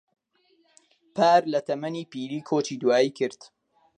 [1.15, 3.41] پار لە تەمەنی پیری کۆچی دوایی کرد.